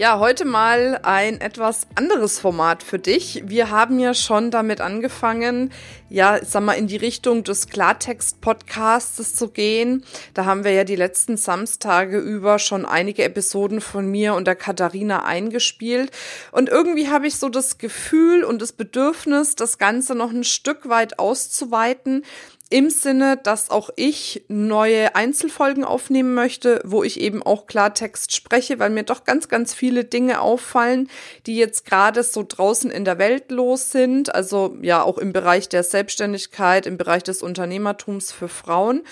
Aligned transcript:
Ja, 0.00 0.18
heute 0.18 0.46
mal 0.46 0.98
ein 1.02 1.42
etwas 1.42 1.86
anderes 1.94 2.38
Format 2.38 2.82
für 2.82 2.98
dich. 2.98 3.42
Wir 3.44 3.68
haben 3.68 3.98
ja 3.98 4.14
schon 4.14 4.50
damit 4.50 4.80
angefangen, 4.80 5.70
ja, 6.08 6.42
sag 6.42 6.62
mal, 6.62 6.72
in 6.72 6.86
die 6.86 6.96
Richtung 6.96 7.44
des 7.44 7.68
Klartext-Podcasts 7.68 9.34
zu 9.34 9.48
gehen. 9.48 10.02
Da 10.32 10.46
haben 10.46 10.64
wir 10.64 10.72
ja 10.72 10.84
die 10.84 10.96
letzten 10.96 11.36
Samstage 11.36 12.18
über 12.18 12.58
schon 12.58 12.86
einige 12.86 13.24
Episoden 13.24 13.82
von 13.82 14.10
mir 14.10 14.32
und 14.32 14.46
der 14.46 14.56
Katharina 14.56 15.26
eingespielt. 15.26 16.12
Und 16.50 16.70
irgendwie 16.70 17.10
habe 17.10 17.26
ich 17.26 17.36
so 17.36 17.50
das 17.50 17.76
Gefühl 17.76 18.42
und 18.42 18.62
das 18.62 18.72
Bedürfnis, 18.72 19.54
das 19.54 19.76
Ganze 19.76 20.14
noch 20.14 20.30
ein 20.30 20.44
Stück 20.44 20.88
weit 20.88 21.18
auszuweiten, 21.18 22.24
im 22.70 22.88
Sinne, 22.88 23.36
dass 23.36 23.68
auch 23.68 23.90
ich 23.96 24.44
neue 24.46 25.16
Einzelfolgen 25.16 25.84
aufnehmen 25.84 26.34
möchte, 26.34 26.80
wo 26.84 27.02
ich 27.02 27.20
eben 27.20 27.42
auch 27.42 27.66
Klartext 27.66 28.32
spreche, 28.32 28.78
weil 28.78 28.90
mir 28.90 29.02
doch 29.02 29.24
ganz, 29.24 29.48
ganz 29.48 29.74
viele 29.74 30.04
Dinge 30.04 30.40
auffallen, 30.40 31.10
die 31.46 31.56
jetzt 31.56 31.84
gerade 31.84 32.22
so 32.22 32.44
draußen 32.46 32.90
in 32.90 33.04
der 33.04 33.18
Welt 33.18 33.50
los 33.50 33.90
sind. 33.90 34.32
Also 34.32 34.76
ja, 34.80 35.02
auch 35.02 35.18
im 35.18 35.32
Bereich 35.32 35.68
der 35.68 35.82
Selbstständigkeit, 35.82 36.86
im 36.86 36.96
Bereich 36.96 37.24
des 37.24 37.42
Unternehmertums 37.42 38.30
für 38.30 38.48
Frauen. 38.48 39.02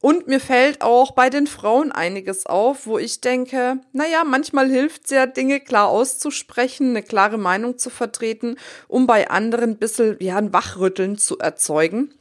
Und 0.00 0.26
mir 0.26 0.40
fällt 0.40 0.80
auch 0.80 1.12
bei 1.12 1.28
den 1.28 1.46
Frauen 1.46 1.92
einiges 1.92 2.46
auf, 2.46 2.86
wo 2.86 2.98
ich 2.98 3.20
denke, 3.20 3.78
naja, 3.92 4.24
manchmal 4.24 4.70
hilft 4.70 5.04
es 5.04 5.10
ja, 5.10 5.26
Dinge 5.26 5.60
klar 5.60 5.88
auszusprechen, 5.88 6.90
eine 6.90 7.02
klare 7.02 7.38
Meinung 7.38 7.76
zu 7.78 7.90
vertreten, 7.90 8.56
um 8.88 9.06
bei 9.06 9.28
anderen 9.30 9.70
ein 9.70 9.76
bisschen, 9.78 10.16
ja, 10.20 10.36
ein 10.36 10.52
Wachrütteln 10.54 11.18
zu 11.18 11.38
erzeugen. 11.38 12.14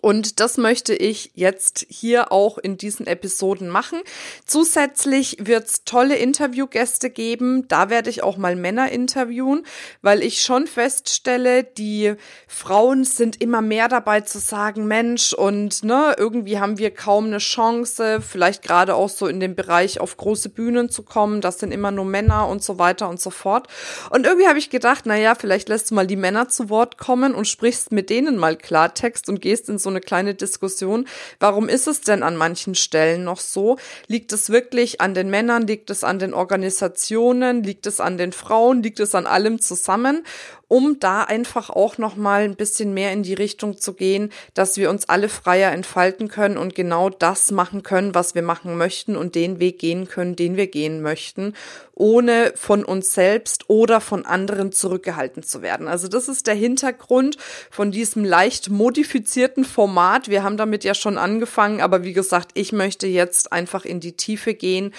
Und 0.00 0.40
das 0.40 0.56
möchte 0.56 0.94
ich 0.94 1.32
jetzt 1.34 1.86
hier 1.88 2.32
auch 2.32 2.58
in 2.58 2.76
diesen 2.76 3.06
Episoden 3.06 3.68
machen. 3.68 4.00
Zusätzlich 4.46 5.36
wird 5.40 5.66
es 5.66 5.84
tolle 5.84 6.16
Interviewgäste 6.16 7.10
geben. 7.10 7.68
Da 7.68 7.90
werde 7.90 8.10
ich 8.10 8.22
auch 8.22 8.36
mal 8.36 8.56
Männer 8.56 8.90
interviewen, 8.90 9.64
weil 10.00 10.22
ich 10.22 10.42
schon 10.42 10.66
feststelle, 10.66 11.64
die 11.64 12.14
Frauen 12.48 13.04
sind 13.04 13.40
immer 13.40 13.62
mehr 13.62 13.88
dabei 13.88 14.22
zu 14.22 14.38
sagen, 14.38 14.86
Mensch, 14.86 15.32
und 15.32 15.84
ne, 15.84 16.14
irgendwie 16.16 16.58
haben 16.58 16.78
wir 16.78 16.90
kaum 16.90 17.26
eine 17.26 17.38
Chance, 17.38 18.20
vielleicht 18.20 18.62
gerade 18.62 18.94
auch 18.94 19.08
so 19.08 19.26
in 19.26 19.40
dem 19.40 19.54
Bereich 19.54 20.00
auf 20.00 20.16
große 20.16 20.48
Bühnen 20.48 20.88
zu 20.88 21.02
kommen. 21.02 21.40
Das 21.40 21.58
sind 21.58 21.72
immer 21.72 21.90
nur 21.90 22.04
Männer 22.04 22.48
und 22.48 22.62
so 22.62 22.78
weiter 22.78 23.08
und 23.08 23.20
so 23.20 23.30
fort. 23.30 23.68
Und 24.10 24.26
irgendwie 24.26 24.48
habe 24.48 24.58
ich 24.58 24.70
gedacht, 24.70 25.04
na 25.06 25.16
ja, 25.16 25.34
vielleicht 25.34 25.68
lässt 25.68 25.90
du 25.90 25.94
mal 25.94 26.06
die 26.06 26.16
Männer 26.16 26.48
zu 26.48 26.70
Wort 26.70 26.98
kommen 26.98 27.34
und 27.34 27.48
sprichst 27.48 27.92
mit 27.92 28.10
denen 28.10 28.36
mal 28.36 28.56
Klartext 28.56 29.28
und 29.28 29.40
gehst 29.40 29.68
in 29.68 29.78
so 29.82 29.90
eine 29.90 30.00
kleine 30.00 30.34
Diskussion. 30.34 31.06
Warum 31.40 31.68
ist 31.68 31.86
es 31.86 32.00
denn 32.00 32.22
an 32.22 32.36
manchen 32.36 32.74
Stellen 32.74 33.24
noch 33.24 33.40
so? 33.40 33.78
Liegt 34.06 34.32
es 34.32 34.50
wirklich 34.50 35.00
an 35.00 35.14
den 35.14 35.30
Männern? 35.30 35.66
Liegt 35.66 35.90
es 35.90 36.04
an 36.04 36.18
den 36.18 36.34
Organisationen? 36.34 37.62
Liegt 37.62 37.86
es 37.86 38.00
an 38.00 38.18
den 38.18 38.32
Frauen? 38.32 38.82
Liegt 38.82 39.00
es 39.00 39.14
an 39.14 39.26
allem 39.26 39.60
zusammen? 39.60 40.24
um 40.72 40.98
da 40.98 41.22
einfach 41.22 41.68
auch 41.68 41.98
noch 41.98 42.16
mal 42.16 42.44
ein 42.44 42.56
bisschen 42.56 42.94
mehr 42.94 43.12
in 43.12 43.22
die 43.22 43.34
Richtung 43.34 43.76
zu 43.76 43.92
gehen, 43.92 44.32
dass 44.54 44.78
wir 44.78 44.88
uns 44.88 45.06
alle 45.06 45.28
freier 45.28 45.70
entfalten 45.70 46.28
können 46.28 46.56
und 46.56 46.74
genau 46.74 47.10
das 47.10 47.50
machen 47.50 47.82
können, 47.82 48.14
was 48.14 48.34
wir 48.34 48.40
machen 48.40 48.78
möchten 48.78 49.14
und 49.14 49.34
den 49.34 49.60
Weg 49.60 49.78
gehen 49.78 50.08
können, 50.08 50.34
den 50.34 50.56
wir 50.56 50.68
gehen 50.68 51.02
möchten, 51.02 51.52
ohne 51.92 52.54
von 52.56 52.86
uns 52.86 53.12
selbst 53.12 53.68
oder 53.68 54.00
von 54.00 54.24
anderen 54.24 54.72
zurückgehalten 54.72 55.42
zu 55.42 55.60
werden. 55.60 55.88
Also 55.88 56.08
das 56.08 56.26
ist 56.26 56.46
der 56.46 56.54
Hintergrund 56.54 57.36
von 57.70 57.90
diesem 57.90 58.24
leicht 58.24 58.70
modifizierten 58.70 59.66
Format. 59.72 60.28
Wir 60.28 60.42
haben 60.42 60.56
damit 60.56 60.84
ja 60.84 60.94
schon 60.94 61.18
angefangen, 61.18 61.80
aber 61.80 62.04
wie 62.04 62.12
gesagt, 62.12 62.52
ich 62.54 62.72
möchte 62.72 63.06
jetzt 63.06 63.52
einfach 63.52 63.84
in 63.84 64.00
die 64.00 64.12
Tiefe 64.12 64.54
gehen 64.54 64.92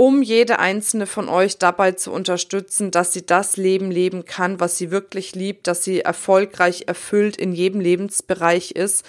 um 0.00 0.22
jede 0.22 0.58
einzelne 0.60 1.06
von 1.06 1.28
euch 1.28 1.58
dabei 1.58 1.92
zu 1.92 2.10
unterstützen, 2.10 2.90
dass 2.90 3.12
sie 3.12 3.26
das 3.26 3.58
Leben 3.58 3.90
leben 3.90 4.24
kann, 4.24 4.58
was 4.58 4.78
sie 4.78 4.90
wirklich 4.90 5.34
liebt, 5.34 5.66
dass 5.66 5.84
sie 5.84 6.00
erfolgreich 6.00 6.84
erfüllt 6.86 7.36
in 7.36 7.52
jedem 7.52 7.82
Lebensbereich 7.82 8.70
ist 8.70 9.04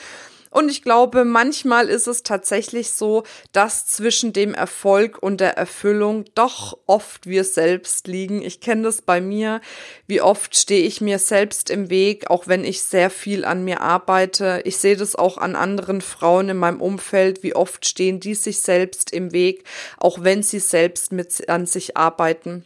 und 0.52 0.70
ich 0.70 0.84
glaube, 0.84 1.24
manchmal 1.24 1.88
ist 1.88 2.08
es 2.08 2.24
tatsächlich 2.24 2.92
so, 2.92 3.24
dass 3.54 3.86
zwischen 3.86 4.34
dem 4.34 4.54
Erfolg 4.54 5.18
und 5.24 5.40
der 5.40 5.58
Erfüllung 5.58 6.26
doch 6.36 6.78
oft 6.88 7.26
wir 7.26 7.46
selbst 7.46 8.08
liegen. 8.08 8.42
Ich 8.42 8.60
kenne 8.60 8.84
das 8.84 9.02
bei 9.02 9.22
mir. 9.22 9.62
Wie 10.08 10.22
oft 10.22 10.58
stehe 10.58 10.86
ich 10.86 11.00
mir 11.00 11.20
selbst 11.20 11.70
im 11.70 11.90
Weg, 11.90 12.30
auch 12.30 12.48
wenn 12.48 12.66
ich 12.66 12.82
sehr 12.82 13.10
viel 13.10 13.46
an 13.46 13.64
mir 13.64 13.80
arbeite. 13.80 14.62
Ich 14.66 14.78
sehe 14.78 14.98
das 14.98 15.16
auch 15.16 15.38
an 15.38 15.56
anderen 15.56 16.02
Frauen 16.02 16.50
in 16.50 16.58
meinem 16.58 16.82
Umfeld. 16.82 17.44
Wie 17.44 17.56
oft 17.56 17.86
stehen 17.86 18.20
die 18.20 18.36
sich 18.36 18.60
selbst 18.60 19.14
im 19.14 19.32
Weg, 19.32 19.64
auch 19.98 20.22
wenn 20.22 20.44
sie 20.44 20.60
selbst 20.60 21.14
mit 21.14 21.48
an 21.48 21.66
sich 21.66 21.96
arbeiten. 21.96 22.66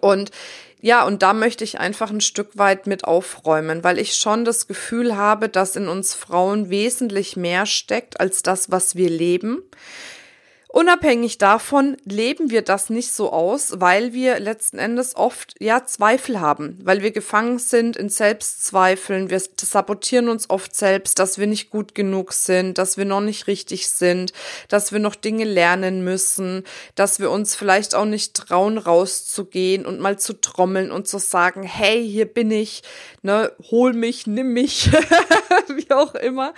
Und 0.00 0.30
ja, 0.80 1.04
und 1.04 1.22
da 1.22 1.32
möchte 1.32 1.64
ich 1.64 1.80
einfach 1.80 2.10
ein 2.10 2.20
Stück 2.20 2.58
weit 2.58 2.86
mit 2.86 3.04
aufräumen, 3.04 3.82
weil 3.82 3.98
ich 3.98 4.14
schon 4.14 4.44
das 4.44 4.66
Gefühl 4.66 5.16
habe, 5.16 5.48
dass 5.48 5.74
in 5.74 5.88
uns 5.88 6.14
Frauen 6.14 6.70
wesentlich 6.70 7.36
mehr 7.36 7.66
steckt 7.66 8.20
als 8.20 8.42
das, 8.42 8.70
was 8.70 8.94
wir 8.94 9.08
leben. 9.08 9.62
Unabhängig 10.76 11.38
davon 11.38 11.96
leben 12.04 12.50
wir 12.50 12.60
das 12.60 12.90
nicht 12.90 13.10
so 13.10 13.32
aus, 13.32 13.80
weil 13.80 14.12
wir 14.12 14.38
letzten 14.38 14.78
Endes 14.78 15.16
oft 15.16 15.54
ja 15.58 15.86
Zweifel 15.86 16.38
haben, 16.38 16.78
weil 16.84 17.00
wir 17.00 17.12
gefangen 17.12 17.58
sind 17.58 17.96
in 17.96 18.10
Selbstzweifeln. 18.10 19.30
Wir 19.30 19.40
sabotieren 19.58 20.28
uns 20.28 20.50
oft 20.50 20.76
selbst, 20.76 21.18
dass 21.18 21.38
wir 21.38 21.46
nicht 21.46 21.70
gut 21.70 21.94
genug 21.94 22.34
sind, 22.34 22.76
dass 22.76 22.98
wir 22.98 23.06
noch 23.06 23.22
nicht 23.22 23.46
richtig 23.46 23.88
sind, 23.88 24.34
dass 24.68 24.92
wir 24.92 24.98
noch 24.98 25.14
Dinge 25.14 25.44
lernen 25.44 26.04
müssen, 26.04 26.62
dass 26.94 27.20
wir 27.20 27.30
uns 27.30 27.56
vielleicht 27.56 27.94
auch 27.94 28.04
nicht 28.04 28.34
trauen, 28.34 28.76
rauszugehen 28.76 29.86
und 29.86 29.98
mal 29.98 30.18
zu 30.18 30.38
trommeln 30.38 30.90
und 30.90 31.08
zu 31.08 31.16
sagen, 31.16 31.62
hey, 31.62 32.06
hier 32.06 32.26
bin 32.26 32.50
ich, 32.50 32.82
ne, 33.22 33.50
hol 33.70 33.94
mich, 33.94 34.26
nimm 34.26 34.52
mich, 34.52 34.90
wie 35.68 35.90
auch 35.90 36.14
immer, 36.16 36.52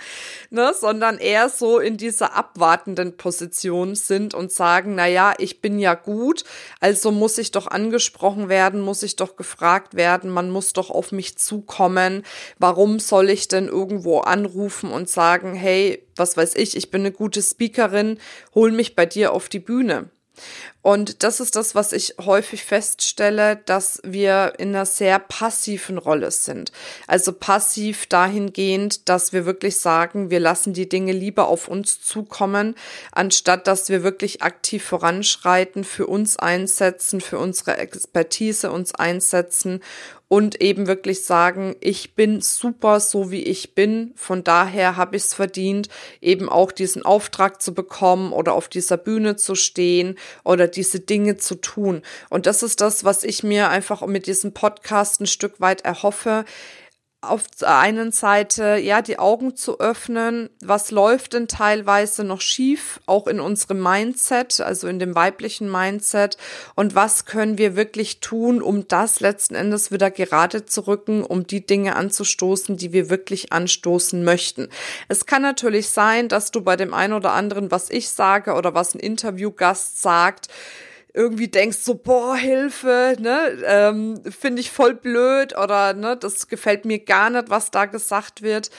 ne, 0.49 0.73
sondern 0.77 1.19
eher 1.19 1.47
so 1.47 1.79
in 1.79 1.95
dieser 1.95 2.35
abwartenden 2.35 3.15
Position 3.15 3.95
sind 4.09 4.33
und 4.33 4.51
sagen, 4.51 4.95
na 4.95 5.07
ja, 5.07 5.33
ich 5.37 5.61
bin 5.61 5.79
ja 5.79 5.93
gut, 5.93 6.43
also 6.81 7.11
muss 7.11 7.37
ich 7.37 7.51
doch 7.51 7.67
angesprochen 7.67 8.49
werden, 8.49 8.81
muss 8.81 9.03
ich 9.03 9.15
doch 9.15 9.37
gefragt 9.37 9.95
werden, 9.95 10.29
man 10.29 10.49
muss 10.49 10.73
doch 10.73 10.89
auf 10.89 11.13
mich 11.13 11.37
zukommen. 11.37 12.23
Warum 12.57 12.99
soll 12.99 13.29
ich 13.29 13.47
denn 13.47 13.69
irgendwo 13.69 14.19
anrufen 14.19 14.91
und 14.91 15.09
sagen, 15.09 15.53
hey, 15.53 16.05
was 16.17 16.35
weiß 16.35 16.55
ich, 16.55 16.75
ich 16.75 16.91
bin 16.91 17.03
eine 17.03 17.13
gute 17.13 17.41
Speakerin, 17.41 18.19
hol 18.53 18.73
mich 18.73 18.97
bei 18.97 19.05
dir 19.05 19.31
auf 19.31 19.47
die 19.47 19.59
Bühne? 19.59 20.09
Und 20.81 21.23
das 21.23 21.41
ist 21.41 21.57
das, 21.57 21.75
was 21.75 21.91
ich 21.91 22.15
häufig 22.19 22.63
feststelle, 22.63 23.57
dass 23.65 23.99
wir 24.03 24.53
in 24.59 24.69
einer 24.69 24.85
sehr 24.85 25.19
passiven 25.19 25.97
Rolle 25.97 26.31
sind. 26.31 26.71
Also 27.05 27.33
passiv 27.33 28.05
dahingehend, 28.05 29.09
dass 29.09 29.33
wir 29.33 29.45
wirklich 29.45 29.77
sagen, 29.77 30.29
wir 30.29 30.39
lassen 30.39 30.73
die 30.73 30.87
Dinge 30.87 31.11
lieber 31.11 31.49
auf 31.49 31.67
uns 31.67 32.01
zukommen, 32.01 32.75
anstatt 33.11 33.67
dass 33.67 33.89
wir 33.89 34.03
wirklich 34.03 34.41
aktiv 34.41 34.83
voranschreiten, 34.85 35.83
für 35.83 36.07
uns 36.07 36.37
einsetzen, 36.37 37.19
für 37.19 37.39
unsere 37.39 37.77
Expertise 37.77 38.71
uns 38.71 38.95
einsetzen 38.95 39.81
und 40.29 40.61
eben 40.61 40.85
wirklich 40.85 41.25
sagen, 41.25 41.75
ich 41.81 42.13
bin 42.13 42.39
super 42.39 42.99
so 42.99 43.31
wie 43.31 43.43
ich 43.43 43.73
bin. 43.73 44.13
Von 44.15 44.43
daher 44.43 44.95
habe 44.95 45.17
ich 45.17 45.23
es 45.23 45.33
verdient, 45.33 45.89
eben 46.21 46.47
auch 46.49 46.71
diesen 46.71 47.03
Auftrag 47.03 47.61
zu 47.63 47.73
bekommen 47.73 48.31
oder 48.31 48.53
auf 48.53 48.69
dieser 48.69 48.97
Bühne 48.97 49.37
zu 49.37 49.55
stehen 49.55 50.19
oder 50.43 50.67
diese 50.75 50.99
Dinge 50.99 51.37
zu 51.37 51.55
tun. 51.55 52.01
Und 52.29 52.45
das 52.45 52.63
ist 52.63 52.81
das, 52.81 53.03
was 53.03 53.23
ich 53.23 53.43
mir 53.43 53.69
einfach 53.69 54.05
mit 54.05 54.27
diesem 54.27 54.53
Podcast 54.53 55.21
ein 55.21 55.27
Stück 55.27 55.59
weit 55.59 55.81
erhoffe, 55.81 56.45
auf 57.21 57.47
der 57.59 57.77
einen 57.77 58.13
Seite 58.13 58.77
ja 58.77 59.01
die 59.01 59.19
Augen 59.19 59.57
zu 59.57 59.79
öffnen, 59.81 60.49
was 60.61 60.89
läuft 60.89 61.33
denn 61.33 61.49
teilweise 61.49 62.23
noch 62.23 62.39
schief, 62.39 63.01
auch 63.07 63.27
in 63.27 63.41
unserem 63.41 63.83
Mindset, 63.83 64.61
also 64.61 64.87
in 64.87 64.99
dem 64.99 65.15
weiblichen 65.15 65.69
Mindset 65.69 66.37
und 66.75 66.95
was 66.95 67.25
können 67.25 67.57
wir 67.57 67.75
wirklich 67.75 68.21
tun, 68.21 68.61
um 68.61 68.87
das 68.87 69.19
letzten 69.19 69.55
Endes 69.55 69.91
wieder 69.91 70.11
gerade 70.11 70.65
zu 70.65 70.87
rücken, 70.87 71.25
um 71.25 71.45
die 71.45 71.65
Dinge 71.65 71.97
anzustoßen, 71.97 72.77
die 72.77 72.93
wir 72.93 73.09
wirklich 73.09 73.51
anstoßen 73.51 74.23
möchten. 74.23 74.69
Es 75.09 75.25
kann 75.25 75.41
natürlich 75.41 75.89
sein, 75.89 76.29
dass 76.29 76.51
du 76.51 76.61
bei 76.61 76.77
dem 76.77 76.93
einen 76.93 77.13
oder 77.13 77.33
anderen, 77.33 77.69
was 77.69 77.89
ich 77.89 78.09
sage 78.09 78.53
oder 78.53 78.73
was 78.73 78.95
ein 78.95 78.99
Interviewgast 78.99 80.01
sagt, 80.01 80.47
irgendwie 81.13 81.47
denkst 81.47 81.79
so, 81.79 81.95
boah, 81.95 82.35
Hilfe, 82.35 83.15
ne, 83.19 83.57
ähm, 83.65 84.21
finde 84.29 84.61
ich 84.61 84.69
voll 84.69 84.93
blöd 84.93 85.57
oder 85.57 85.93
ne, 85.93 86.15
das 86.15 86.47
gefällt 86.47 86.85
mir 86.85 86.99
gar 86.99 87.31
nicht, 87.31 87.49
was 87.49 87.71
da 87.71 87.85
gesagt 87.85 88.43
wird, 88.43 88.69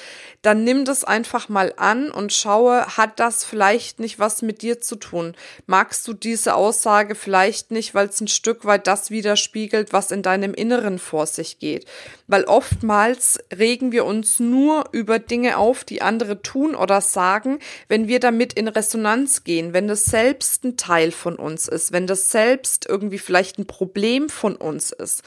dann 0.43 0.62
nimm 0.62 0.85
das 0.85 1.03
einfach 1.05 1.49
mal 1.49 1.75
an 1.77 2.11
und 2.11 2.32
schaue, 2.32 2.97
hat 2.97 3.19
das 3.19 3.44
vielleicht 3.44 3.99
nicht 3.99 4.19
was 4.19 4.43
mit 4.43 4.62
dir 4.62 4.81
zu 4.81 4.97
tun? 4.97 5.35
Magst 5.67 6.06
du 6.06 6.12
diese 6.12 6.55
Aussage 6.55 7.15
vielleicht 7.15 7.73
nicht, 7.73 7.94
weil 7.94 8.09
es 8.09 8.21
ein 8.21 8.29
Stück 8.29 8.65
weit 8.65 8.87
das 8.87 9.11
widerspiegelt, 9.11 9.93
was 9.93 10.12
in 10.12 10.23
deinem 10.23 10.55
Inneren 10.55 10.99
vor 10.99 11.26
sich 11.26 11.59
geht? 11.59 11.85
Weil 12.29 12.44
oftmals 12.44 13.38
regen 13.56 13.91
wir 13.91 14.05
uns 14.05 14.38
nur 14.38 14.85
über 14.93 15.19
Dinge 15.19 15.59
auf, 15.59 15.83
die 15.83 16.00
andere 16.00 16.43
tun 16.43 16.76
oder 16.76 17.00
sagen, 17.00 17.59
wenn 17.88 18.06
wir 18.06 18.21
damit 18.21 18.53
in 18.53 18.69
Resonanz 18.69 19.43
gehen, 19.43 19.73
wenn 19.73 19.88
das 19.88 20.05
selbst 20.05 20.65
ein 20.65 20.76
Teil 20.76 21.11
von 21.11 21.37
uns 21.37 21.67
ist, 21.67 21.93
wenn 21.93 22.06
das 22.06 22.19
selbst 22.28 22.87
irgendwie 22.88 23.19
vielleicht 23.19 23.58
ein 23.58 23.67
Problem 23.67 24.28
von 24.28 24.56
uns 24.56 24.93
ist. 24.93 25.22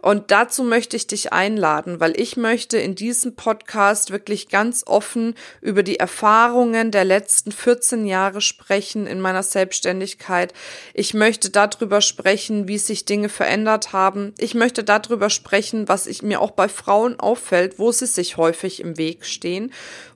Und 0.00 0.30
dazu 0.30 0.62
möchte 0.64 0.96
ich 0.96 1.06
dich 1.06 1.32
einladen, 1.32 2.00
weil 2.00 2.20
ich 2.20 2.36
möchte 2.36 2.76
in 2.76 2.94
diesem 2.94 3.36
Podcast 3.36 4.10
wirklich 4.10 4.48
ganz 4.48 4.84
offen 4.86 5.34
über 5.60 5.82
die 5.82 5.98
Erfahrungen 5.98 6.90
der 6.90 7.04
letzten 7.04 7.52
14 7.52 8.06
Jahre 8.06 8.40
sprechen 8.40 9.06
in 9.06 9.20
meiner 9.20 9.42
Selbstständigkeit. 9.42 10.52
Ich 10.92 11.14
möchte 11.14 11.50
darüber 11.50 12.00
sprechen, 12.00 12.68
wie 12.68 12.78
sich 12.78 13.04
Dinge 13.04 13.28
verändert 13.28 13.92
haben. 13.92 14.34
Ich 14.38 14.54
möchte 14.54 14.84
darüber 14.84 15.30
sprechen, 15.30 15.88
was 15.88 16.06
ich 16.06 16.22
mir 16.22 16.40
auch 16.40 16.50
bei 16.50 16.68
Frauen 16.68 17.18
auffällt, 17.18 17.78
wo 17.78 17.92
sie 17.92 18.06
sich 18.06 18.36
häufig 18.36 18.80
im 18.80 18.98
Weg 18.98 19.24
stehen 19.24 19.72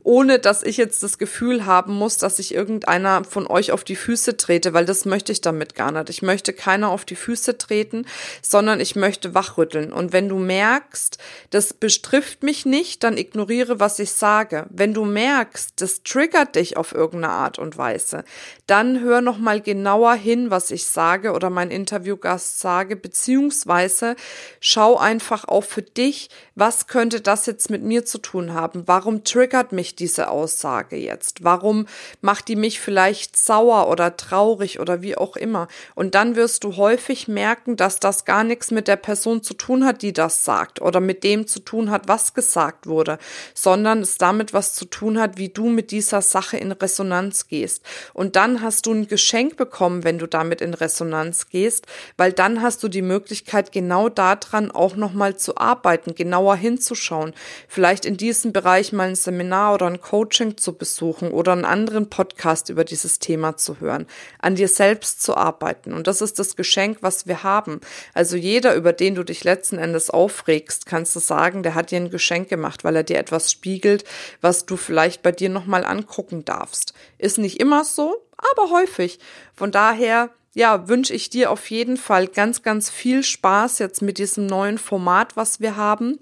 ohne 0.09 0.39
dass 0.39 0.63
ich 0.63 0.79
jetzt 0.79 1.03
das 1.03 1.19
Gefühl 1.19 1.67
haben 1.67 1.93
muss, 1.93 2.17
dass 2.17 2.39
ich 2.39 2.55
irgendeiner 2.55 3.25
von 3.25 3.47
euch 3.47 3.73
auf 3.73 3.85
die 3.85 3.95
Füße 3.95 4.39
trete, 4.39 4.73
weil 4.73 4.87
das 4.87 5.05
möchte 5.05 5.33
ich 5.33 5.43
damit 5.43 5.75
gar 5.75 5.93
nicht. 5.93 6.09
Ich 6.09 6.18
möchte 6.23 6.53
keiner 6.53 6.91
auf 6.91 7.05
die 7.05 7.17
Füße 7.17 7.59
treten, 7.59 8.07
sondern 8.43 8.81
ich 8.81 8.97
möchte 8.97 9.35
wachrütteln. 9.35 9.93
Und 9.93 10.13
wenn 10.13 10.29
du 10.29 10.39
merkst, 10.39 11.19
das 11.51 11.73
bestrifft 11.73 12.43
mich 12.43 12.67
nicht, 12.67 13.05
dann 13.05 13.17
ignoriere, 13.17 13.81
was 13.81 13.99
ich 13.99 14.13
sage. 14.13 14.67
Wenn 14.71 14.95
du 14.95 15.05
merkst, 15.05 15.81
das 15.81 16.03
triggert 16.03 16.57
dich 16.57 16.77
auf 16.77 16.95
irgendeine 16.95 17.33
Art 17.33 17.59
und 17.59 17.79
Weise, 17.79 18.25
dann 18.67 19.01
hör 19.01 19.21
noch 19.21 19.39
mal 19.39 19.61
genauer 19.61 20.15
hin, 20.15 20.51
was 20.51 20.71
ich 20.71 20.87
sage 20.87 21.33
oder 21.33 21.51
mein 21.51 21.71
Interviewgast 21.71 22.61
sage, 22.61 22.97
beziehungsweise 22.97 24.17
schau 24.61 24.97
einfach 24.97 25.47
auch 25.47 25.65
für 25.65 25.83
dich, 25.83 26.29
was 26.55 26.87
könnte 26.87 27.21
das 27.21 27.47
jetzt 27.47 27.71
mit 27.71 27.83
mir 27.83 28.05
zu 28.05 28.19
tun 28.19 28.53
haben? 28.53 28.83
Warum 28.87 29.25
triggert 29.25 29.73
mich 29.73 29.95
diese 29.95 30.29
Aussage 30.29 30.97
jetzt? 30.97 31.45
Warum 31.45 31.87
macht 32.21 32.49
die 32.49 32.57
mich 32.57 32.81
vielleicht 32.81 33.37
sauer 33.37 33.89
oder 33.89 34.17
traurig 34.17 34.81
oder 34.81 35.03
wie 35.03 35.17
auch 35.17 35.37
immer? 35.37 35.69
Und 36.09 36.15
dann 36.15 36.37
wirst 36.37 36.65
du 36.65 36.77
häufig 36.77 37.29
merken, 37.29 37.77
dass 37.77 38.01
das 38.01 38.25
gar 38.25 38.43
nichts 38.43 38.71
mit 38.71 38.89
der 38.89 38.97
Person 38.97 39.43
zu 39.43 39.53
tun 39.53 39.85
hat, 39.85 40.01
die 40.01 40.15
das 40.15 40.43
sagt 40.43 40.81
oder 40.81 41.01
mit 41.01 41.23
dem 41.23 41.47
zu 41.47 41.61
tun 41.61 41.91
hat, 41.91 42.09
was 42.09 42.33
gesagt 42.33 42.87
wurde, 42.87 43.19
sondern 43.53 44.01
es 44.01 44.17
damit 44.17 44.55
was 44.55 44.73
zu 44.73 44.87
tun 44.87 45.21
hat, 45.21 45.37
wie 45.37 45.51
du 45.51 45.69
mit 45.69 45.91
dieser 45.91 46.23
Sache 46.23 46.57
in 46.57 46.73
Resonanz 46.73 47.47
gehst. 47.47 47.83
Und 48.15 48.37
dann 48.37 48.63
hast 48.63 48.87
du 48.87 48.95
ein 48.95 49.07
Geschenk 49.07 49.59
bekommen, 49.59 50.03
wenn 50.03 50.19
du 50.19 50.27
damit 50.27 50.63
in 50.63 50.73
Resonanz 50.73 51.51
gehst, 51.51 51.87
weil 52.17 52.33
dann 52.33 52.63
hast 52.63 52.83
du 52.83 52.89
die 52.89 53.03
Möglichkeit, 53.03 53.71
genau 53.71 54.09
daran 54.09 54.71
auch 54.71 54.97
nochmal 54.97 55.37
zu 55.37 55.59
arbeiten, 55.59 56.15
genauer 56.15 56.57
hinzuschauen, 56.57 57.35
vielleicht 57.69 58.07
in 58.07 58.17
diesem 58.17 58.55
Bereich 58.55 58.95
mal 58.95 59.09
ein 59.09 59.15
Seminar 59.15 59.75
oder 59.75 59.89
ein 59.89 60.01
Coaching 60.01 60.57
zu 60.57 60.73
besuchen 60.73 61.33
oder 61.33 61.53
einen 61.53 61.67
anderen 61.67 62.09
Podcast 62.09 62.71
über 62.71 62.85
dieses 62.85 63.19
Thema 63.19 63.59
zu 63.59 63.81
hören, 63.81 64.07
an 64.39 64.55
dir 64.55 64.69
selbst 64.69 65.21
zu 65.21 65.37
arbeiten. 65.37 65.98
Und 65.99 66.07
das 66.07 66.21
ist 66.21 66.39
das 66.39 66.55
Geschenk, 66.55 66.99
was 67.01 67.27
wir 67.27 67.43
haben. 67.43 67.81
Also 68.15 68.37
jeder, 68.37 68.77
über 68.77 68.93
den 68.93 69.17
du 69.17 69.25
dich 69.25 69.43
letzten 69.43 69.79
Endes 69.79 70.11
aufregst, 70.11 70.87
kannst 70.87 71.15
du 71.17 71.21
sagen, 71.21 71.65
der 71.65 71.75
hat 71.75 71.91
dir 71.91 71.97
ein 71.97 72.11
Geschenk 72.11 72.49
gemacht, 72.49 72.85
weil 72.85 72.95
er 72.95 73.03
dir 73.03 73.19
etwas 73.19 73.51
spiegelt, 73.51 74.05
was 74.41 74.65
du 74.65 74.77
vielleicht 74.77 75.23
bei 75.23 75.33
dir 75.33 75.49
nochmal 75.49 75.85
angucken 75.85 76.45
darfst. 76.45 76.95
Ist 77.19 77.39
nicht 77.39 77.59
immer 77.59 77.85
so, 77.85 78.17
aber 78.37 78.71
häufig. 78.71 79.19
Von 79.55 79.73
daher 79.73 80.31
ja, 80.55 80.89
wünsche 80.89 81.15
ich 81.15 81.31
dir 81.31 81.51
auf 81.51 81.69
jeden 81.69 81.97
Fall 81.97 82.29
ganz, 82.29 82.63
ganz 82.63 82.91
viel 82.91 83.25
Spaß 83.25 83.81
jetzt 83.81 84.01
mit 84.01 84.19
diesem 84.19 84.47
neuen 84.47 84.79
Format, 84.79 85.37
was 85.37 85.59
wir 85.59 85.75
haben. 85.75 86.21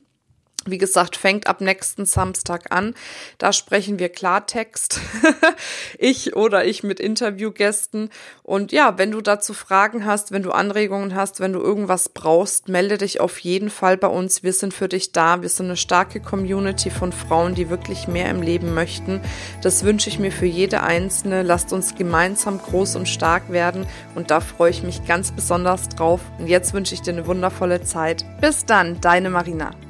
Wie 0.67 0.79
gesagt, 0.79 1.17
fängt 1.17 1.47
ab 1.47 1.61
nächsten 1.61 2.07
Samstag 2.07 2.67
an. 2.71 2.95
Da 3.39 3.53
sprechen 3.53 3.99
wir 3.99 4.09
Klartext. 4.09 5.01
ich 5.99 6.35
oder 6.35 6.65
ich 6.65 6.83
mit 6.83 6.99
Interviewgästen. 6.99 8.11
Und 8.43 8.73
ja, 8.73 8.99
wenn 8.99 9.13
du 9.13 9.21
dazu 9.21 9.55
Fragen 9.55 10.05
hast, 10.05 10.33
wenn 10.33 10.43
du 10.43 10.51
Anregungen 10.51 11.15
hast, 11.15 11.41
wenn 11.41 11.53
du 11.53 11.61
irgendwas 11.61 12.09
brauchst, 12.09 12.69
melde 12.69 12.99
dich 12.99 13.21
auf 13.21 13.39
jeden 13.39 13.71
Fall 13.71 13.97
bei 13.97 14.09
uns. 14.09 14.43
Wir 14.43 14.53
sind 14.53 14.75
für 14.75 14.89
dich 14.89 15.13
da. 15.13 15.43
Wir 15.43 15.49
sind 15.49 15.67
eine 15.67 15.77
starke 15.77 16.21
Community 16.21 16.91
von 16.91 17.12
Frauen, 17.12 17.55
die 17.55 17.71
wirklich 17.71 18.09
mehr 18.09 18.29
im 18.31 18.43
Leben 18.43 18.75
möchten. 18.75 19.21
Das 19.62 19.85
wünsche 19.85 20.09
ich 20.09 20.19
mir 20.19 20.33
für 20.33 20.47
jede 20.47 20.83
Einzelne. 20.83 21.43
Lasst 21.43 21.73
uns 21.73 21.95
gemeinsam 21.95 22.59
groß 22.59 22.97
und 22.97 23.09
stark 23.09 23.51
werden. 23.51 23.87
Und 24.15 24.31
da 24.31 24.41
freue 24.41 24.71
ich 24.71 24.83
mich 24.83 25.07
ganz 25.07 25.31
besonders 25.31 25.89
drauf. 25.89 26.21
Und 26.39 26.49
jetzt 26.49 26.75
wünsche 26.75 26.95
ich 26.95 27.03
dir 27.03 27.12
eine 27.12 27.27
wundervolle 27.27 27.83
Zeit. 27.83 28.25
Bis 28.41 28.67
dann, 28.67 29.01
deine 29.01 29.31
Marina. 29.31 29.86